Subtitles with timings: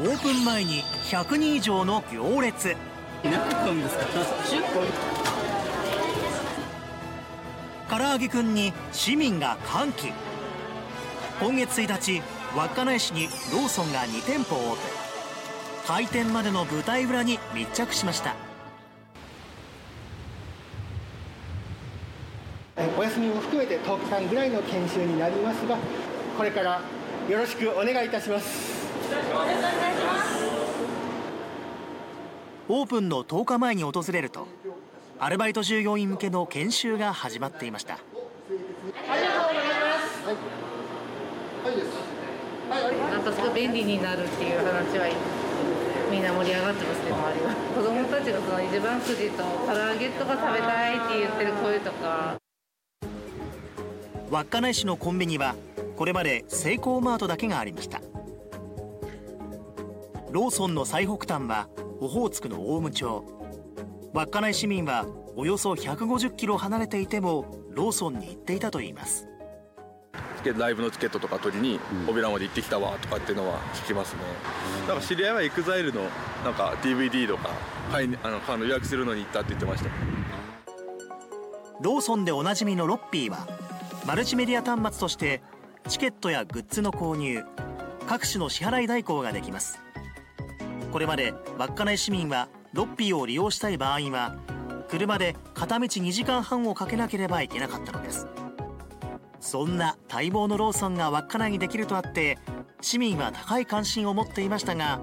[0.00, 2.76] ープン前に100人以上の行列。
[3.24, 4.04] 何個ですか
[4.44, 4.62] ？10
[7.88, 10.12] 個唐揚げくんに市民が歓喜。
[11.40, 12.22] 今月1日
[12.54, 14.80] 稚内市にローソンが2店舗オープン。
[15.88, 18.36] 開店までの舞台裏に密着しました。
[22.96, 25.76] お休みも含めて10日間ぐらいの研修になりますが
[26.36, 26.80] これから
[27.28, 28.77] よろしくお願いいたします
[32.70, 34.46] オープンの10日前に訪れると
[35.18, 37.98] アルバイト従業員向けの研修が始まっていました。
[42.68, 45.08] なんかすごい便利になるっていう話は
[46.10, 52.36] みんな盛り上がってますね周りは子供たちがその一番くじと唐揚げとか食べたいって言ってる声とか。
[54.30, 55.54] 稚内市のコンビニは
[55.96, 58.02] これまでセイコーマートだけがありました
[60.30, 61.68] ローソンの最北端は
[62.00, 63.24] オホーツクの大武町。
[64.12, 69.26] 稚内市民はおよそ150キロ離れていてもローソンに行っていたといいます。
[70.56, 74.20] ライブのチケットとか取りにオビラまで行ってきたわとかっていうのは聞きますね、
[74.86, 76.02] なんか知り合いは EXILE の
[76.44, 77.50] なんか DVD とか
[77.90, 79.90] 買いあのあの予約するのに行ったって言ってました。
[81.82, 83.46] ローソンでおなじみのロッピーは
[84.06, 85.42] マルチメディア端末として
[85.88, 87.44] チケットやグッズの購入
[88.06, 89.80] 各種の支払い代行ができます
[90.92, 94.34] これまで稚内市民はロッピーを利用したい場合は
[94.88, 98.26] 車で片道2時間半をかけなければいけなかったのです。
[99.40, 102.38] そんな待望のローソンが稚内にできるとあって
[102.80, 105.00] 市民は高い関心を持っていましたが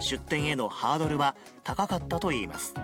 [0.00, 2.74] 出店へのハードルは高かったといいます。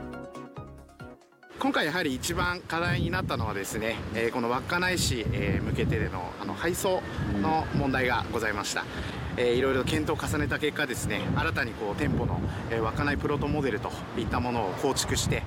[1.59, 7.03] 今回やはり一番課題になったのはですね、えーこの稚内市、え向けてでのあの配送
[7.43, 8.87] の問題がございました、
[9.37, 15.43] えーいろいろ検討を重ねた結果ですね新たにこう店舗の、え稚内プロトモデルといったものを構築して。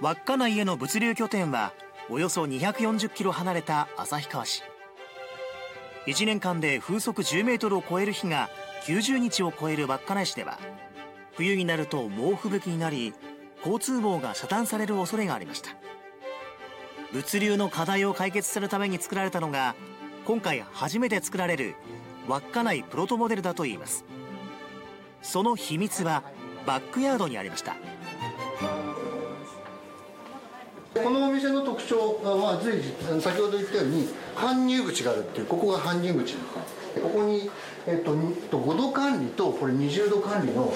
[0.00, 1.72] 稚内への物流拠点は
[2.08, 4.62] およそ240キロ離れた旭川市。
[6.06, 8.48] 1年間で風速10メートルを超える日が
[8.84, 10.58] 90日を超える稚内市では
[11.36, 13.12] 冬になると猛吹雪になり
[13.58, 15.70] 交通網が遮断される恐れがありました。
[17.12, 19.74] 物流の課題を解決するために作られたのが
[20.26, 21.74] 今回初めて作られる
[22.28, 24.04] 稚内プロトモデルだといいます。
[25.22, 26.22] その秘密は
[26.66, 27.76] バックヤードにありました。
[30.94, 36.34] このお店の特徴は随時先ほど言ったように搬入口があるっていうここが搬入口
[37.00, 37.48] ここに、
[37.86, 40.72] えっと、にと5度管理とこれ20度管理の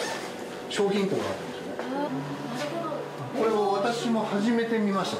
[0.70, 2.92] 商品庫があるんですよね。
[3.38, 5.19] これを私も初めて見ました。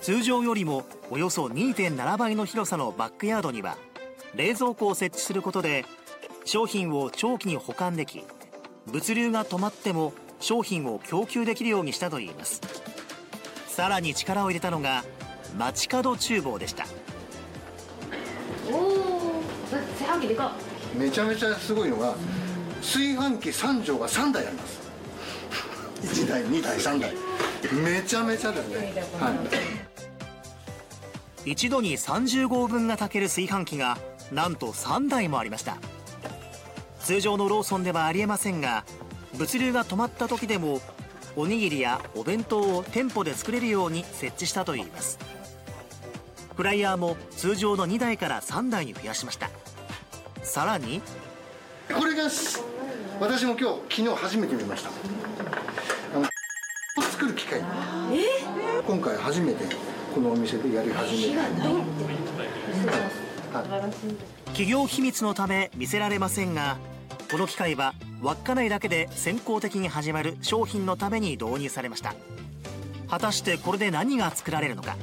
[0.00, 3.76] 通常よりもおよそ2.7倍の広さのバックヤードには
[4.34, 5.84] 冷蔵庫を設置することで
[6.44, 8.24] 商品を長期に保管でき
[8.86, 12.60] 物流が止まっても商品を供給できるようにしたといいます。
[13.68, 15.04] さらに力を入れたのが
[15.56, 16.84] 街角厨房でした。
[18.70, 20.52] おお炊飯器でか。
[20.96, 22.14] めちゃめちゃすごいのが
[22.80, 24.80] 炊飯器3畳が3台あります。
[26.02, 27.12] 1台2台3台。
[27.70, 29.30] めちゃめちゃですね、は
[31.46, 33.96] い、一度に30合分が炊ける炊飯器が
[34.30, 35.76] なんと3台もありました。
[37.00, 38.84] 通常のローソンではありえませんが
[39.36, 40.80] 物流が止まった時でも
[41.34, 45.18] おにぎりやお弁当を店舗で作れるように設置したといいます。
[46.56, 49.50] フライヤーも通常の2台から3台に増やしました。
[50.42, 51.00] さらに
[51.92, 52.24] これが
[53.20, 54.90] 私も今日昨日初めて見ました。
[56.14, 57.62] あの作る機械
[58.86, 59.64] 今回初めて
[60.14, 61.42] このお店でやり始めた
[64.46, 66.78] 企業秘密のため見せられませんが
[67.30, 72.14] この機械は稚内だけで先行的に始まる商品のために導入されました。
[73.08, 74.96] 果たしてこれで何が作られるのか。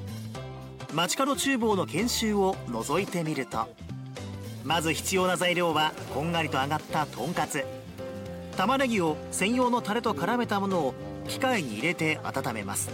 [0.94, 3.68] 街角厨房の研修を覗いてみると。
[4.64, 7.66] まず必要な材料はこんがりと揚がったとんかつ。
[8.57, 10.94] 玉ねぎを専用のタレと絡めたものを
[11.28, 12.90] 機械に入れて温めます。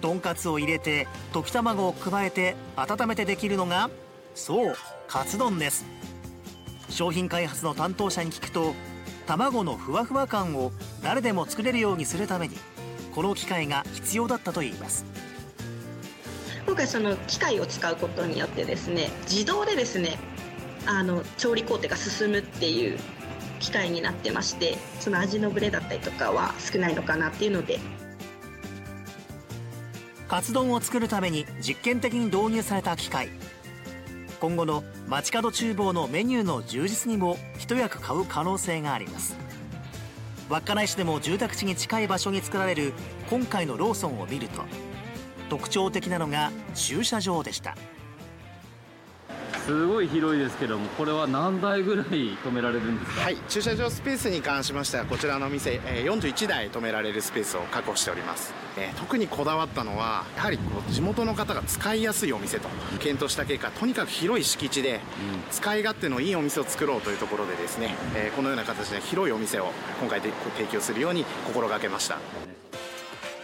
[0.00, 3.90] とんかつを入れて溶き卵を加えて温めてできるのが
[4.36, 4.74] そう
[5.08, 5.86] カツ丼です。
[6.90, 8.74] 商品開発の担当者に聞くと
[9.26, 10.72] 卵のふわふわ感を
[11.02, 12.56] 誰でも作れるようにするために
[13.14, 15.06] この機械が必要だったといいます。
[16.66, 20.18] 今回その機械を使うことによってですね自動でですね
[20.84, 22.98] あの調理工程が進むっていう
[23.58, 27.80] 機械になってましてその味のブレだったりとかは少ないのかなっていうので。
[30.28, 33.30] カツ丼を作るために実験的に導入された機械
[34.40, 39.36] 今後の街角厨房のメニューの充実にも一役買う可能性があります。
[40.48, 42.92] 稚内市でも住宅地に近い場所に作られる
[43.28, 44.62] 今回のローソンを見ると
[45.48, 47.76] 特徴的なのが駐車場でした。
[49.66, 53.20] すごい広いですけどもこれは何台ぐらい止められるんですか？
[53.22, 58.54] はい駐車場スペースに関しましてはこちらの店えー41台止められるスペースを確保しております。
[58.78, 62.68] えー特にこだわったのはやはりこう地元の方が使いやすいお店と
[63.00, 65.00] 検討した結果とにかく広い敷地で
[65.50, 72.18] 使い勝手のいいお店を作ろうというところでですねえーこのような形で広いお店を今回で提供するように心がけました。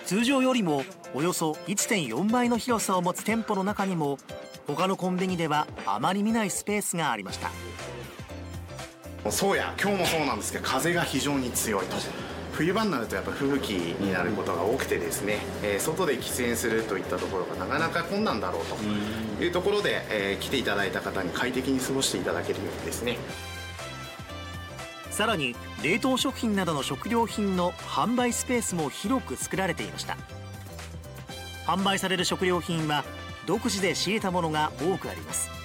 [0.05, 0.85] 通常よりも
[1.15, 4.19] およそ1.4倍の広さを持つ店舗の中にも
[4.67, 7.51] 他のコンビニではあまり見ないスペースがありました。
[9.31, 11.87] そうや今日もそうなんですけど風が非常に強い。
[11.87, 11.97] と
[12.53, 23.17] 冬場になるとやっぱ吹雪になることが多くてですね、えー外で喫煙するといったところがなかなか困難だろうというところで、えー来ていただいた方に快適に過ごしていただけるようにですね。
[25.11, 30.17] さらに冷凍食品などの食料品の販売スペースも広く作られていました。
[31.67, 33.05] 販売される食料品は
[33.47, 35.63] 独自で仕入れたものが多くあります。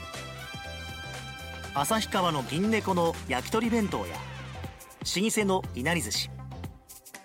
[1.79, 4.15] 旭川の銀猫の焼き鳥弁当や
[5.15, 6.29] 老舗のいなり寿司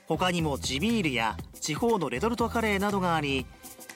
[0.07, 3.47] 他にも地ビールや地方のレトルトカレーなどがあり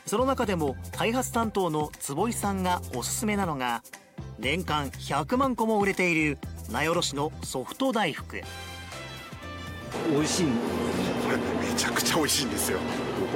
[0.07, 3.83] その中でも開発担当の坪井さんがおすすめなのが
[4.39, 6.39] 年間100万個も売れている
[6.71, 8.41] 名寄市のソフト大福。
[10.11, 12.79] 美味しいこれめちゃくちゃ美味しいんですよ。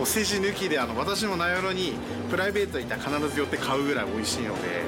[0.01, 1.93] お世辞抜きであの私も名寄に
[2.31, 4.83] プライベート行ったら必ず寄って買うぐらい美味しいので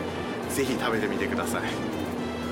[0.51, 1.63] ぜひ食べてみてください。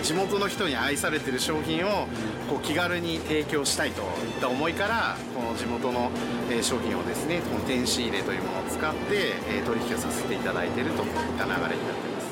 [0.03, 2.09] 地元の人に愛されてる商品を
[2.49, 4.09] こう気軽に提供したいといっ
[4.41, 6.11] た思いからこの地元の
[6.51, 11.77] えー商品をですねこの電子入れというものを使ってえー取引をさせていただいているといった流れになってい
[12.13, 12.31] ます。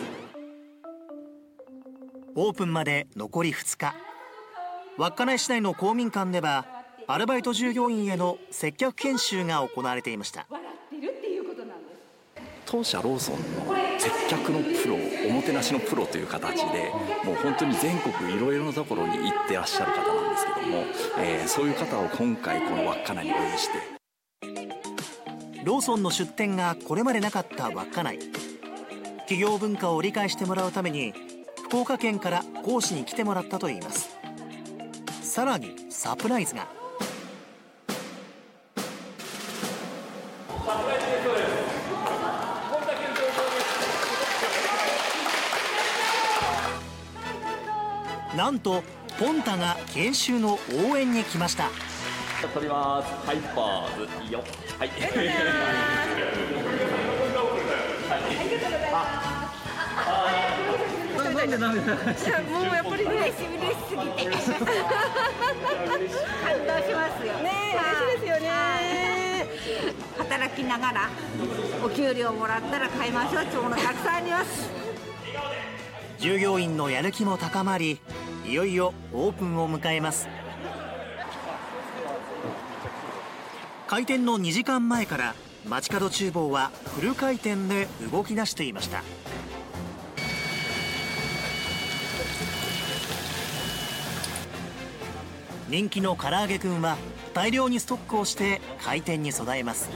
[2.37, 3.95] オープンまで残り2日
[4.99, 6.67] 稚内市内の公民館では
[7.07, 10.47] アルバイト従業員への接客研修が行われていました。
[12.67, 14.97] 当社ローソンの接客のプロ
[15.31, 16.93] おもてなしのプロという形で
[17.25, 20.85] もう本当に全国いろいろなところに行ってらっしゃる方なんですけども、
[21.19, 23.79] えーそういう方を今回この稚内にお呼びして。
[25.65, 28.19] ローソンの出店がこれまでなかった稚内。
[29.21, 31.15] 企業文化を理解してもらうために
[31.65, 34.18] 福岡県から講師に来てもらったといいます
[35.39, 36.67] さらにサプライズが。
[48.37, 48.83] なんと
[49.21, 50.59] ポンタが研修の
[50.91, 51.71] 応援に来ました。
[52.53, 53.09] 撮ります。
[53.25, 54.25] ハイパーズ。
[54.25, 54.43] いいよ。
[54.77, 54.91] はい
[61.57, 61.97] なんで涙
[62.43, 63.57] もうやっぱり嬉しい。
[63.57, 64.39] 嬉しすぎて感
[66.67, 68.21] 動しますよね嬉しい。
[68.21, 68.49] ですよね
[70.19, 71.09] 働きながら
[71.85, 73.13] お給料もらったら買い。
[73.13, 74.69] ましょうってものたくさんあります
[76.19, 78.01] 従業員のやる気も高まり
[78.45, 78.53] い。
[78.53, 78.75] よい。
[78.75, 80.29] よオープンを迎えます
[83.87, 85.35] 開店の2時間前から
[85.67, 88.73] 街角厨房はフル回転で動き出してい。
[88.73, 89.03] ました
[95.69, 96.97] 人気の唐揚げくんは
[97.35, 99.91] 大量にストックをして開店に備えます。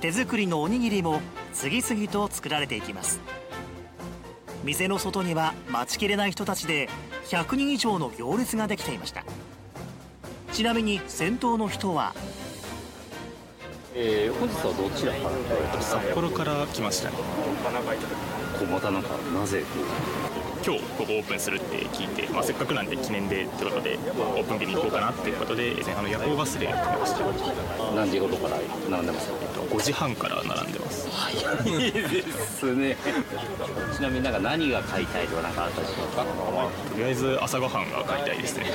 [0.00, 1.20] 手作りのおにぎりも
[1.52, 3.20] 次々と作られていきます。
[4.64, 6.88] 店の外には待ちきれない人たちで
[7.26, 9.24] 100人以上の行列ができていました。
[10.52, 12.14] ちなみに先頭の人は
[13.94, 15.18] えー、本日はどちらか
[15.76, 17.16] ら札幌から来ましたね。
[18.58, 19.08] 小股なんか
[19.38, 19.64] なぜ
[20.64, 27.24] 今日ここオープンするって聞いて、まあ、せっかくなんで記念でってことでオープン日に行こうかなっていうことであの夜行バスで来ました。
[27.94, 28.56] 何時頃から
[28.88, 29.28] 並んでます？
[29.28, 31.08] か5時半から並んでます。
[31.68, 32.96] いいですね。
[33.94, 36.24] ちなみになんか何が買いたいとかなんかあったりしますか？
[36.24, 38.66] とりあえず朝ごはんが買いたいですね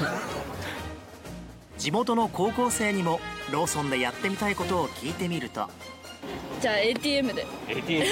[1.87, 5.69] 地元の高校生にもローソンでやってみたいことを聞いてみると。
[6.59, 7.47] じゃあ ATM で。
[7.69, 8.03] ATM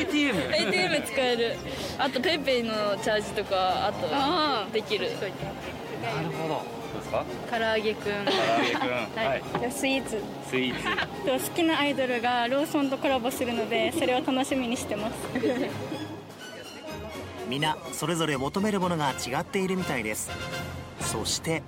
[0.00, 1.56] ATM ATM 使える。
[1.98, 5.10] あと PayPay のチャージとかあとできる。
[5.10, 6.54] なるほど。
[6.54, 6.62] ど
[6.94, 7.24] うですか？
[7.50, 8.02] 唐揚げくん。
[8.02, 8.82] 唐揚げくん。
[9.22, 9.72] はい。
[9.72, 10.22] スイーツ。
[10.48, 10.74] スイー
[11.38, 11.44] ツ。
[11.50, 15.14] 好きなアイドルがローソンとコラボするのでそれを楽しみにしてます。
[17.46, 20.30] 皆それぞれ求めるものが違っているみたいです。
[21.02, 21.62] そして